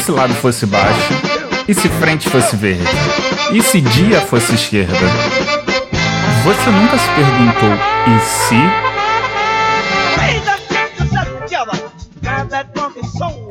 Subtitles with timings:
[0.00, 1.12] se lado fosse baixo?
[1.68, 2.84] E se frente fosse verde?
[3.52, 4.94] E se dia fosse esquerda?
[6.42, 7.70] Você nunca se perguntou
[8.06, 8.90] e se?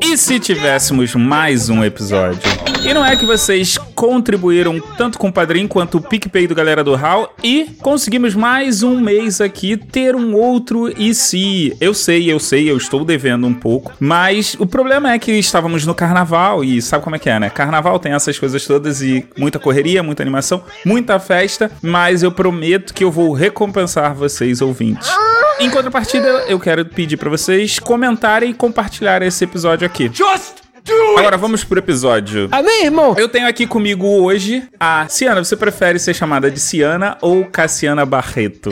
[0.01, 2.41] E se tivéssemos mais um episódio?
[2.81, 6.85] E não é que vocês contribuíram tanto com o Padrim quanto o PicPay do Galera
[6.85, 11.75] do Hall e conseguimos mais um mês aqui ter um outro e se.
[11.81, 15.85] Eu sei, eu sei, eu estou devendo um pouco, mas o problema é que estávamos
[15.85, 17.49] no carnaval e sabe como é que é, né?
[17.49, 22.93] Carnaval tem essas coisas todas e muita correria, muita animação, muita festa, mas eu prometo
[22.93, 25.09] que eu vou recompensar vocês ouvintes.
[25.59, 30.09] Em contrapartida, eu quero pedir para vocês comentarem e compartilharem esse episódio aqui.
[30.13, 30.68] Just
[31.17, 32.47] Agora vamos pro episódio.
[32.51, 33.15] Amém, irmão?
[33.17, 35.43] Eu tenho aqui comigo hoje a Ciana.
[35.43, 38.69] Você prefere ser chamada de Ciana ou Cassiana Barreto?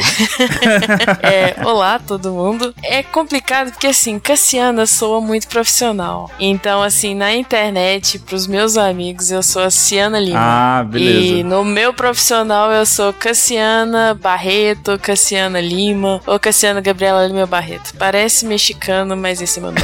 [1.22, 2.74] é, olá, todo mundo.
[2.84, 6.32] É complicado porque, assim, Cassiana soa muito profissional.
[6.40, 10.40] Então, assim, na internet, pros meus amigos, eu sou a Ciana Lima.
[10.40, 11.36] Ah, beleza.
[11.36, 17.94] E no meu profissional, eu sou Cassiana Barreto, Cassiana Lima ou Cassiana Gabriela Lima Barreto.
[17.98, 19.82] Parece mexicano, mas esse é meu nome.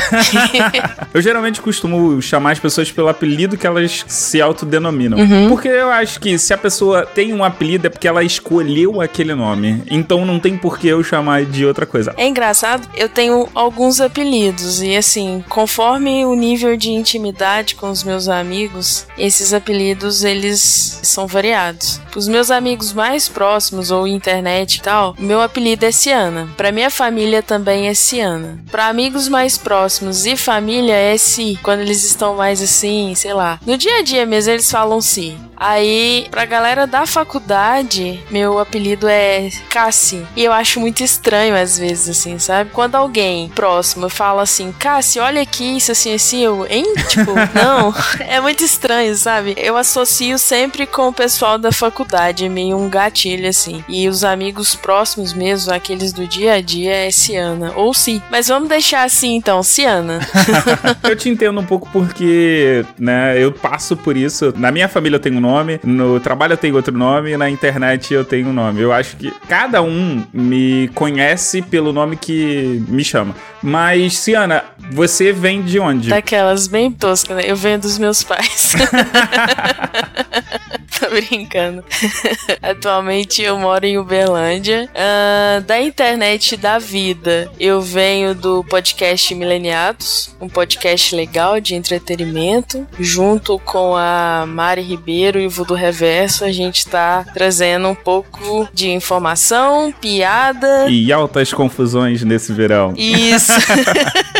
[1.13, 5.19] eu geralmente costumo chamar as pessoas pelo apelido que elas se autodenominam.
[5.19, 5.49] Uhum.
[5.49, 9.33] Porque eu acho que se a pessoa tem um apelido é porque ela escolheu aquele
[9.33, 9.83] nome.
[9.89, 12.13] Então não tem por que eu chamar de outra coisa.
[12.17, 18.03] É engraçado, eu tenho alguns apelidos e assim, conforme o nível de intimidade com os
[18.03, 21.99] meus amigos, esses apelidos eles são variados.
[22.15, 26.47] Os meus amigos mais próximos ou internet e tal, meu apelido é Ciana.
[26.55, 28.59] Para minha família também é Ciana.
[28.69, 31.57] Para amigos mais próximos e família é Si.
[31.63, 33.59] Quando eles estão mais assim, sei lá.
[33.65, 35.37] No dia a dia mesmo eles falam Si.
[35.63, 40.27] Aí, pra galera da faculdade, meu apelido é Cassi.
[40.35, 42.71] E eu acho muito estranho às vezes, assim, sabe?
[42.73, 46.83] Quando alguém próximo fala assim, Cassi, olha aqui, isso assim, assim, eu, hein?
[47.07, 47.95] Tipo, não.
[48.27, 49.55] É muito estranho, sabe?
[49.55, 53.85] Eu associo sempre com o pessoal da faculdade, meio um gatilho, assim.
[53.87, 57.71] E os amigos próximos mesmo, aqueles do dia a dia, é Ciana.
[57.77, 58.21] Ou Si.
[58.29, 60.19] Mas vamos deixar assim, então, Ciana.
[61.03, 64.53] eu te entendo um pouco porque, né, eu passo por isso.
[64.57, 67.37] Na minha família eu tenho um nome nome, no trabalho eu tenho outro nome e
[67.37, 68.81] na internet eu tenho um nome.
[68.81, 73.35] Eu acho que cada um me conhece pelo nome que me chama.
[73.61, 76.09] Mas, Ciana, você vem de onde?
[76.09, 77.43] Daquelas bem toscas, né?
[77.45, 78.73] Eu venho dos meus pais.
[81.03, 81.83] Tô brincando.
[82.61, 84.89] Atualmente eu moro em Uberlândia.
[84.93, 92.87] Uh, da internet da vida, eu venho do podcast Mileniados, um podcast legal de entretenimento.
[92.99, 98.67] Junto com a Mari Ribeiro e o Vudo Reverso, a gente tá trazendo um pouco
[98.73, 100.87] de informação, piada.
[100.89, 102.93] E altas confusões nesse verão.
[102.95, 103.51] Isso.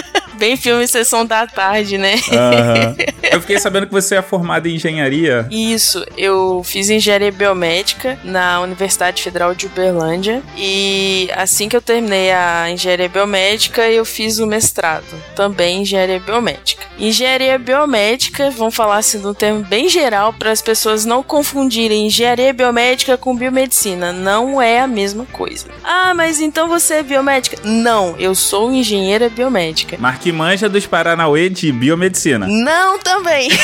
[0.44, 2.16] Bem filme Sessão da Tarde, né?
[2.16, 3.14] Uhum.
[3.32, 5.48] Eu fiquei sabendo que você é formada em engenharia.
[5.50, 12.32] Isso, eu fiz engenharia biomédica na Universidade Federal de Uberlândia e assim que eu terminei
[12.32, 15.06] a engenharia biomédica, eu fiz o mestrado,
[15.36, 16.84] também em engenharia biomédica.
[17.00, 22.06] Engenharia biomédica, vamos falar assim de um termo bem geral para as pessoas não confundirem
[22.06, 25.66] engenharia biomédica com biomedicina, não é a mesma coisa.
[25.84, 27.58] Ah, mas então você é biomédica?
[27.64, 29.98] Não, eu sou engenheira biomédica.
[30.00, 32.48] Mas que manja dos Paranauê de biomedicina.
[32.48, 33.50] Não, também.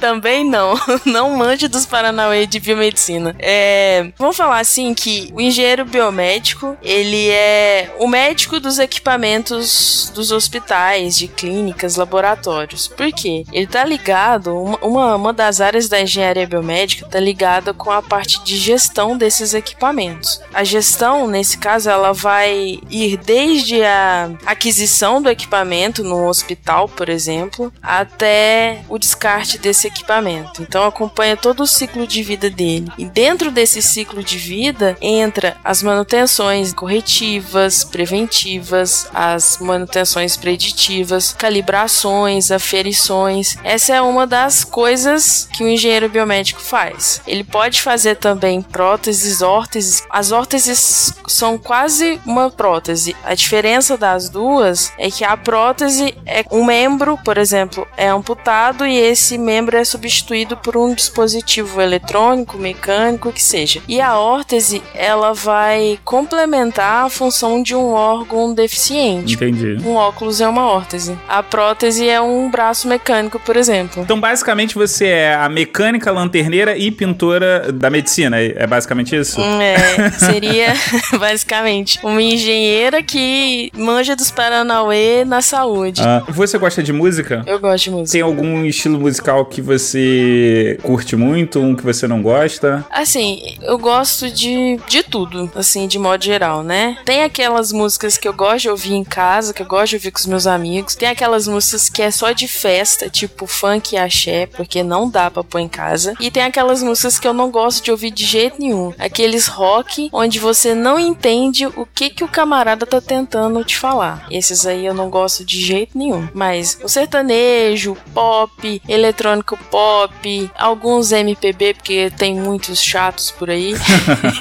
[0.00, 0.74] Também não.
[1.04, 3.36] Não mande dos Paranauê de biomedicina.
[3.38, 10.32] É, vamos falar assim que o engenheiro biomédico, ele é o médico dos equipamentos dos
[10.32, 12.88] hospitais, de clínicas, laboratórios.
[12.88, 13.44] Por quê?
[13.52, 18.42] Ele tá ligado, uma, uma das áreas da engenharia biomédica tá ligada com a parte
[18.42, 20.40] de gestão desses equipamentos.
[20.54, 27.08] A gestão, nesse caso, ela vai ir desde a aquisição do equipamento no hospital, por
[27.08, 30.62] exemplo, até o descarte desse equipamento.
[30.62, 32.90] Então acompanha todo o ciclo de vida dele.
[32.96, 42.50] E dentro desse ciclo de vida entra as manutenções corretivas, preventivas, as manutenções preditivas, calibrações,
[42.50, 43.56] aferições.
[43.62, 47.20] Essa é uma das coisas que o engenheiro biomédico faz.
[47.26, 50.04] Ele pode fazer também próteses, órteses.
[50.10, 53.16] As órteses são quase uma prótese.
[53.24, 58.86] A diferença das duas é que a prótese é um membro, por exemplo, é amputado
[58.86, 63.80] e esse membro é é substituído por um dispositivo eletrônico, mecânico, que seja.
[63.88, 69.34] E a órtese, ela vai complementar a função de um órgão deficiente.
[69.34, 69.78] Entendi.
[69.84, 71.18] Um óculos é uma órtese.
[71.28, 74.02] A prótese é um braço mecânico, por exemplo.
[74.02, 78.40] Então, basicamente, você é a mecânica, lanterneira e pintora da medicina.
[78.40, 79.40] É basicamente isso?
[79.40, 80.74] Hum, É, seria
[81.18, 86.02] basicamente uma engenheira que manja dos Paranauê na saúde.
[86.02, 87.42] Ah, você gosta de música?
[87.46, 88.12] Eu gosto de música.
[88.12, 92.84] Tem algum estilo musical que você curte muito, um que você não gosta?
[92.90, 96.96] Assim, eu gosto de, de tudo, assim, de modo geral, né?
[97.04, 100.10] Tem aquelas músicas que eu gosto de ouvir em casa, que eu gosto de ouvir
[100.10, 100.96] com os meus amigos.
[100.96, 105.30] Tem aquelas músicas que é só de festa, tipo funk e axé, porque não dá
[105.30, 106.14] pra pôr em casa.
[106.18, 108.92] E tem aquelas músicas que eu não gosto de ouvir de jeito nenhum.
[108.98, 114.26] Aqueles rock onde você não entende o que que o camarada tá tentando te falar.
[114.30, 116.28] Esses aí eu não gosto de jeito nenhum.
[116.34, 123.74] Mas o sertanejo, pop, eletrônico pop, alguns MPB, porque tem muitos chatos por aí.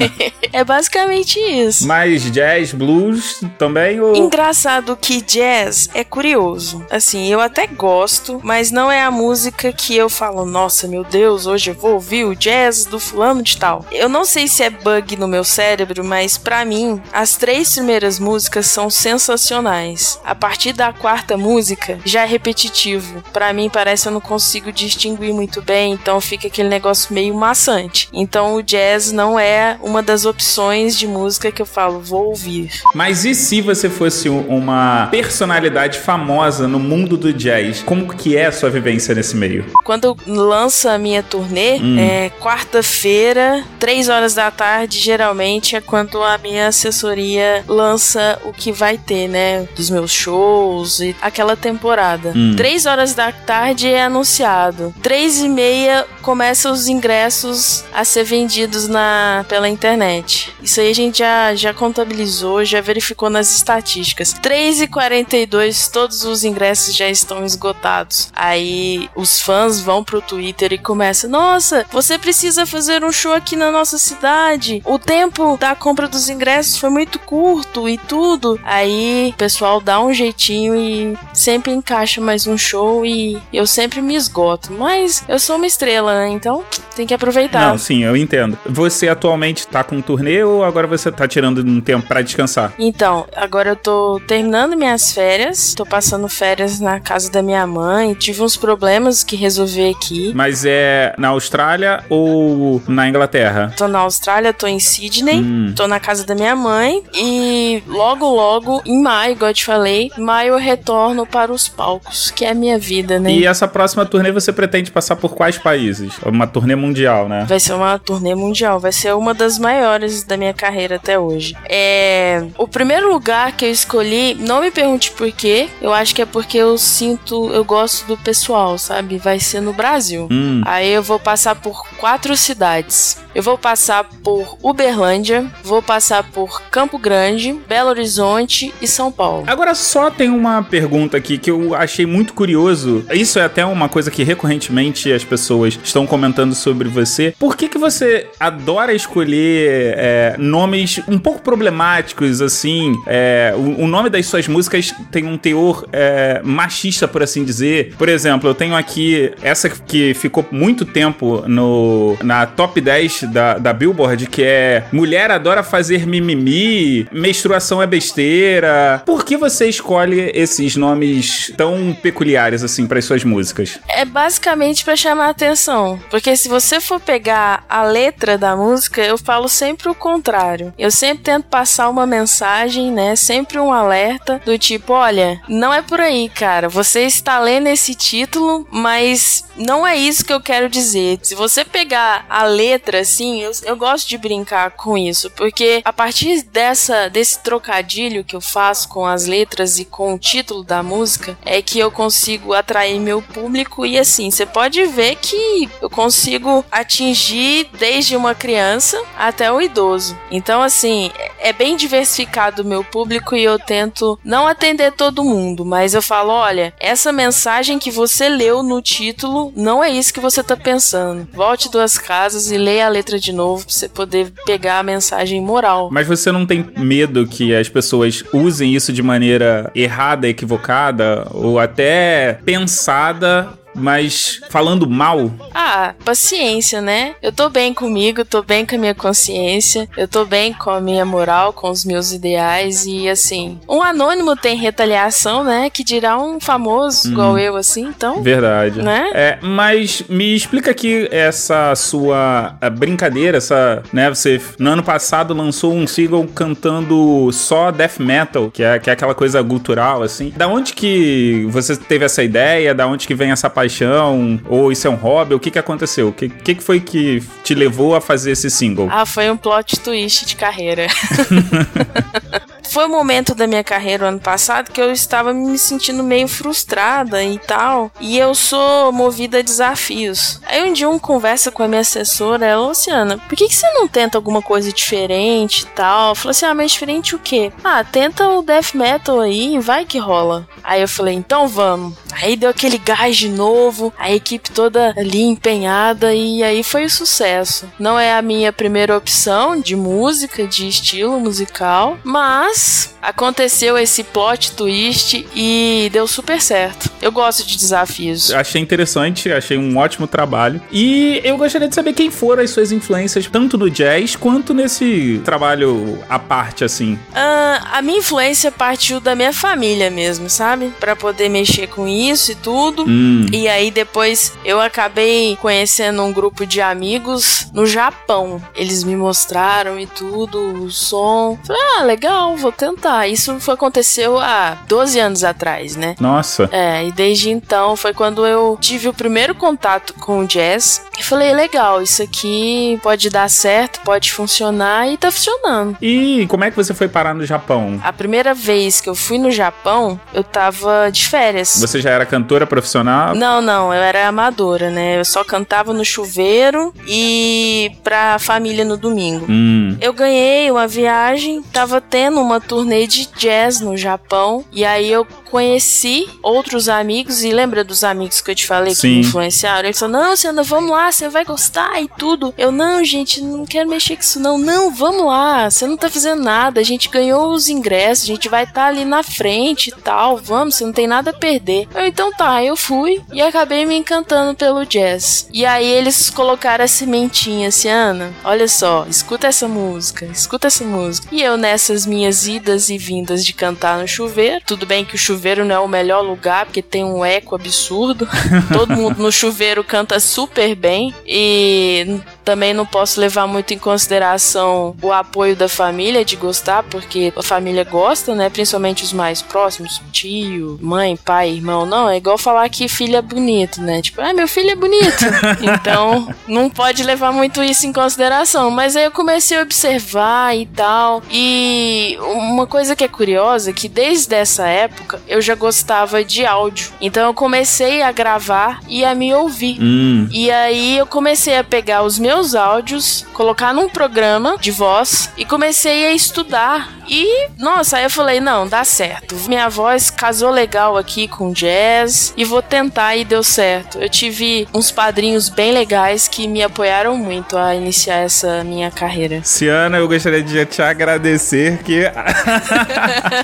[0.51, 1.87] é basicamente isso.
[1.87, 3.99] Mais jazz, blues também?
[3.99, 4.15] Ou...
[4.15, 6.85] Engraçado que jazz é curioso.
[6.89, 11.45] Assim, eu até gosto, mas não é a música que eu falo, nossa, meu Deus,
[11.45, 13.85] hoje eu vou ouvir o jazz do fulano de tal.
[13.91, 18.19] Eu não sei se é bug no meu cérebro, mas pra mim, as três primeiras
[18.19, 20.19] músicas são sensacionais.
[20.23, 23.23] A partir da quarta música, já é repetitivo.
[23.33, 27.33] Pra mim, parece que eu não consigo distinguir muito bem, então fica aquele negócio meio
[27.33, 28.09] maçante.
[28.13, 32.71] Então, o jazz não é uma das opções de música que eu falo, vou ouvir.
[32.93, 37.81] Mas e se você fosse uma personalidade famosa no mundo do jazz?
[37.83, 39.65] Como que é a sua vivência nesse meio?
[39.83, 46.37] Quando lança a minha turnê, é quarta-feira, três horas da tarde, geralmente é quando a
[46.37, 49.67] minha assessoria lança o que vai ter, né?
[49.75, 52.33] Dos meus shows e aquela temporada.
[52.35, 52.53] Hum.
[52.55, 54.88] Três horas da tarde é anunciado.
[55.01, 60.53] Três e meia começam os ingressos a ser vendidos na, pela internet.
[60.61, 64.33] Isso aí a gente já, já contabilizou, já verificou nas estatísticas.
[64.33, 68.31] 3 e 42 todos os ingressos já estão esgotados.
[68.35, 73.55] Aí os fãs vão pro Twitter e começam: Nossa, você precisa fazer um show aqui
[73.55, 74.81] na nossa cidade.
[74.85, 78.59] O tempo da compra dos ingressos foi muito curto e tudo.
[78.63, 84.01] Aí o pessoal dá um jeitinho e sempre encaixa mais um show e eu sempre
[84.01, 84.73] me esgoto.
[84.79, 86.29] Mas eu sou uma estrela, né?
[86.29, 86.63] Então
[86.95, 87.67] tem que aproveitar.
[87.69, 88.57] Não, sim, eu entendo.
[88.65, 92.73] Você atualmente tá com um turnê ou agora você tá tirando um tempo pra descansar?
[92.79, 98.13] Então, agora eu tô terminando minhas férias, tô passando férias na casa da minha mãe,
[98.13, 100.31] tive uns problemas que resolver aqui.
[100.33, 103.73] Mas é na Austrália ou na Inglaterra?
[103.77, 105.73] Tô na Austrália, tô em Sydney, Hum.
[105.75, 110.11] tô na casa da minha mãe e logo, logo, em maio, igual eu te falei,
[110.17, 113.31] maio eu retorno para os palcos, que é a minha vida, né?
[113.31, 116.13] E essa próxima turnê você pretende passar por quais países?
[116.23, 117.45] Uma turnê mundial, né?
[117.49, 121.55] Vai ser uma turnê mundial, vai ser uma das maiores da minha carreira até hoje.
[121.67, 126.21] É, o primeiro lugar que eu escolhi, não me pergunte por quê, eu acho que
[126.21, 129.17] é porque eu sinto, eu gosto do pessoal, sabe?
[129.17, 130.27] Vai ser no Brasil.
[130.29, 130.61] Hum.
[130.65, 133.17] Aí eu vou passar por quatro cidades.
[133.33, 139.43] Eu vou passar por Uberlândia, vou passar por Campo Grande, Belo Horizonte e São Paulo.
[139.47, 143.05] Agora só tem uma pergunta aqui que eu achei muito curioso.
[143.11, 144.23] Isso é até uma coisa que
[144.59, 147.33] recorrentemente as pessoas estão comentando sobre você.
[147.39, 152.93] Por que, que você adora escolher é, nomes um pouco problemáticos, assim?
[153.07, 157.95] É, o, o nome das suas músicas tem um teor é, machista, por assim dizer.
[157.97, 163.57] Por exemplo, eu tenho aqui essa que ficou muito tempo no, na top 10 da,
[163.57, 169.01] da Billboard, que é Mulher adora fazer mimimi, menstruação é besteira.
[169.05, 173.79] Por que você escolhe esses nomes tão peculiares assim para suas músicas?
[173.87, 174.48] É basicamente
[174.83, 175.99] pra chamar a atenção.
[176.09, 180.73] Porque se você for pegar a letra da música, eu falo sempre o contrário.
[180.77, 183.15] Eu sempre tento passar uma mensagem, né?
[183.15, 186.67] Sempre um alerta do tipo: olha, não é por aí, cara.
[186.67, 191.19] Você está lendo esse título, mas não é isso que eu quero dizer.
[191.21, 195.29] Se você pegar a letra, assim, eu, eu gosto de brincar com isso.
[195.31, 200.19] Porque a partir dessa, desse trocadilho que eu faço com as letras e com o
[200.19, 205.17] título da música, é que eu consigo atrair meu público e assim, você pode ver
[205.17, 210.17] que eu consigo atingir desde uma criança até o idoso.
[210.31, 215.65] Então, assim, é bem diversificado o meu público e eu tento não atender todo mundo,
[215.65, 220.21] mas eu falo, olha, essa mensagem que você leu no título não é isso que
[220.21, 221.27] você tá pensando.
[221.33, 225.41] Volte duas casas e leia a letra de novo pra você poder pegar a mensagem
[225.41, 225.89] moral.
[225.91, 231.59] Mas você não tem medo que as pessoas usem isso de maneira errada, equivocada ou
[231.59, 235.31] até pensada Mas falando mal.
[235.53, 237.15] Ah, paciência, né?
[237.21, 240.81] Eu tô bem comigo, tô bem com a minha consciência, eu tô bem com a
[240.81, 243.59] minha moral, com os meus ideais e assim.
[243.67, 245.69] Um anônimo tem retaliação, né?
[245.69, 247.11] Que dirá um famoso hum.
[247.11, 248.21] igual eu, assim, então.
[248.21, 248.81] Verdade.
[248.81, 249.09] Né?
[249.13, 254.09] É, mas me explica aqui essa sua brincadeira, essa, né?
[254.09, 258.93] Você no ano passado lançou um single cantando só death metal, que é, que é
[258.93, 260.33] aquela coisa cultural, assim.
[260.35, 262.73] Da onde que você teve essa ideia?
[262.73, 264.39] Da onde que vem essa paixão?
[264.47, 265.33] Ou isso é um hobby?
[265.33, 266.09] O que que aconteceu?
[266.09, 268.87] O que, que que foi que te levou a fazer esse single?
[268.89, 270.87] Ah, foi um plot twist de carreira.
[272.69, 277.23] foi um momento da minha carreira ano passado que eu estava me sentindo meio frustrada
[277.23, 277.91] e tal.
[277.99, 280.39] E eu sou movida a desafios.
[280.45, 283.67] Aí um dia um conversa com a minha assessora, ela, Luciana, por que, que você
[283.73, 286.13] não tenta alguma coisa diferente e tal?
[286.15, 287.51] Falou assim: ah, mas diferente o quê?
[287.63, 290.47] Ah, tenta o death metal aí, vai que rola.
[290.63, 291.95] Aí eu falei, então vamos.
[292.21, 296.89] Aí deu aquele gás de novo, a equipe toda ali empenhada e aí foi o
[296.89, 297.67] sucesso.
[297.79, 302.58] Não é a minha primeira opção de música, de estilo musical, mas
[303.01, 306.89] aconteceu esse plot twist e deu super certo.
[307.01, 308.31] Eu gosto de desafios.
[308.31, 310.61] Achei interessante, achei um ótimo trabalho.
[310.71, 315.21] E eu gostaria de saber quem foram as suas influências, tanto no jazz quanto nesse
[315.23, 316.93] trabalho à parte, assim.
[316.93, 320.73] Uh, a minha influência partiu da minha família mesmo, sabe?
[320.79, 322.83] Para poder mexer com isso e tudo.
[322.87, 323.25] Hum.
[323.31, 328.41] E aí depois eu acabei conhecendo um grupo de amigos no Japão.
[328.55, 331.37] Eles me mostraram e tudo, o som.
[331.45, 335.95] Falei, ah, legal, vou tentar isso aconteceu há 12 anos atrás, né?
[335.99, 336.49] Nossa.
[336.51, 341.03] É, e desde então foi quando eu tive o primeiro contato com o jazz e
[341.03, 345.77] falei, legal, isso aqui pode dar certo, pode funcionar e tá funcionando.
[345.81, 347.79] E como é que você foi parar no Japão?
[347.83, 351.57] A primeira vez que eu fui no Japão, eu tava de férias.
[351.59, 353.15] Você já era cantora profissional?
[353.15, 354.99] Não, não, eu era amadora, né?
[354.99, 359.25] Eu só cantava no chuveiro e pra família no domingo.
[359.29, 359.77] Hum.
[359.79, 364.43] Eu ganhei uma viagem, tava tendo uma turnê de jazz no Japão.
[364.51, 367.23] E aí eu conheci outros amigos.
[367.23, 368.81] E lembra dos amigos que eu te falei Sim.
[368.81, 369.67] que me influenciaram?
[369.67, 372.33] Eles falaram: Não, Sandra, vamos lá, você vai gostar e tudo.
[372.37, 374.37] Eu, não, gente, não quero mexer com isso, não.
[374.37, 376.59] Não, vamos lá, você não tá fazendo nada.
[376.59, 380.17] A gente ganhou os ingressos, a gente vai estar tá ali na frente e tal.
[380.17, 381.67] Vamos, você não tem nada a perder.
[381.73, 385.27] Eu, então tá, eu fui e acabei me encantando pelo jazz.
[385.31, 390.63] E aí eles colocaram a sementinha assim, Ana, olha só, escuta essa música, escuta essa
[390.63, 391.07] música.
[391.11, 394.41] E eu nessas minhas idas e vindas de cantar no chuveiro.
[394.45, 398.07] Tudo bem que o chuveiro não é o melhor lugar, porque tem um eco absurdo.
[398.51, 400.93] Todo mundo no chuveiro canta super bem.
[401.05, 401.99] E
[402.29, 407.23] também não posso levar muito em consideração o apoio da família de gostar, porque a
[407.23, 408.29] família gosta, né?
[408.29, 411.65] Principalmente os mais próximos, tio, mãe, pai, irmão.
[411.65, 413.81] Não, é igual falar que filho é bonito, né?
[413.81, 415.05] Tipo, ah, meu filho é bonito.
[415.41, 418.51] então, não pode levar muito isso em consideração.
[418.51, 421.01] Mas aí eu comecei a observar e tal.
[421.09, 426.27] E uma coisa que é curiosa é que desde essa época eu já gostava de
[426.27, 426.71] áudio.
[426.79, 429.57] Então eu comecei a gravar e a me ouvir.
[429.59, 430.07] Hum.
[430.11, 435.09] E aí eu comecei a pegar os meus meus áudios, colocar num programa de voz
[435.15, 436.69] e comecei a estudar.
[436.85, 439.15] E, nossa, aí eu falei: não, dá certo.
[439.29, 443.77] Minha voz casou legal aqui com jazz e vou tentar e deu certo.
[443.77, 449.21] Eu tive uns padrinhos bem legais que me apoiaram muito a iniciar essa minha carreira.
[449.23, 451.83] Ciana, eu gostaria de te agradecer que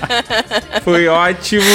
[0.82, 1.66] foi ótimo.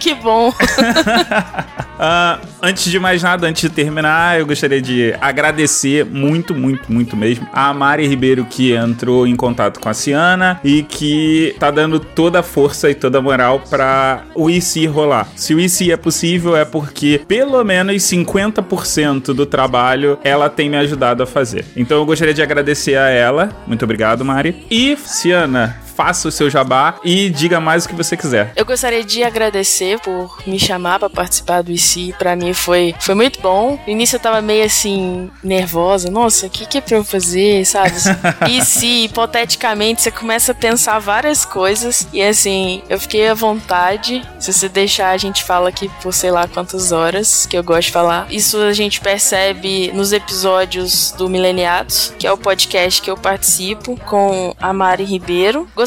[0.00, 0.50] que bom.
[2.04, 7.16] Uh, antes de mais nada, antes de terminar, eu gostaria de agradecer muito, muito, muito
[7.16, 11.98] mesmo a Mari Ribeiro que entrou em contato com a Ciana e que tá dando
[11.98, 15.28] toda a força e toda a moral para o IC rolar.
[15.34, 20.76] Se o IC é possível, é porque pelo menos 50% do trabalho ela tem me
[20.76, 21.64] ajudado a fazer.
[21.74, 23.50] Então eu gostaria de agradecer a ela.
[23.66, 24.66] Muito obrigado, Mari.
[24.70, 28.52] E, Ciana, faça o seu jabá e diga mais o que você quiser.
[28.56, 32.14] Eu gostaria de agradecer por me chamar para participar do IC.
[32.18, 33.78] Para mim foi, foi muito bom.
[33.86, 36.10] No início eu tava meio assim, nervosa.
[36.10, 37.94] Nossa, o que, que é pra eu fazer, sabe?
[38.50, 42.06] e se, hipoteticamente, você começa a pensar várias coisas.
[42.12, 44.22] E assim, eu fiquei à vontade.
[44.38, 47.86] Se você deixar, a gente fala aqui por sei lá quantas horas, que eu gosto
[47.86, 48.26] de falar.
[48.30, 53.96] Isso a gente percebe nos episódios do Mileniados, que é o podcast que eu participo
[54.04, 55.83] com a Mari Ribeiro gostaria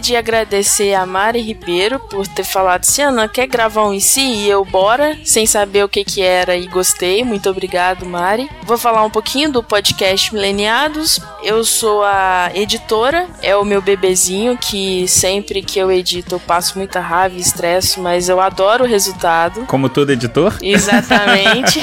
[0.00, 4.20] de agradecer a Mari Ribeiro por ter falado assim: Ana, quer gravar um IC?
[4.20, 7.24] E eu, bora, sem saber o que que era e gostei.
[7.24, 8.48] Muito obrigado, Mari.
[8.64, 14.58] Vou falar um pouquinho do podcast Mileniados Eu sou a editora, é o meu bebezinho
[14.58, 18.86] que sempre que eu edito eu passo muita raiva e estresse, mas eu adoro o
[18.86, 19.64] resultado.
[19.66, 20.56] Como todo editor?
[20.60, 21.80] Exatamente.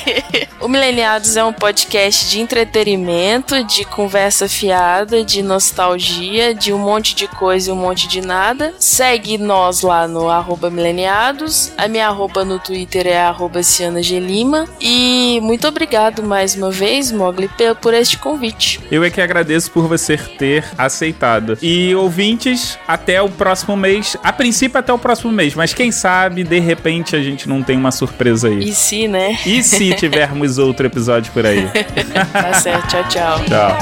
[0.60, 7.14] o Mileniados é um podcast de entretenimento, de conversa fiada, de nostalgia, de um monte
[7.14, 8.74] de coisa e um monte de nada.
[8.78, 11.72] Segue nós lá no arroba mileniados.
[11.78, 14.66] A minha arroba no Twitter é arroba Ciana Gelima.
[14.78, 18.80] E muito obrigado mais uma vez, Mogli, por este convite.
[18.90, 21.56] Eu é que agradeço por você ter aceitado.
[21.62, 24.16] E ouvintes, até o próximo mês.
[24.22, 27.76] A princípio, até o próximo mês, mas quem sabe, de repente, a gente não tem
[27.76, 28.58] uma surpresa aí.
[28.58, 29.38] E se, né?
[29.46, 31.68] E se tivermos outro episódio por aí?
[32.32, 33.44] tá certo, tchau, tchau.
[33.44, 33.78] Tchau.